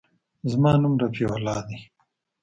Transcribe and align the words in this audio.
زما 0.51 0.71
نوم 0.81 0.93
رفيع 1.03 1.29
الله 1.37 1.59
دى. 1.67 1.79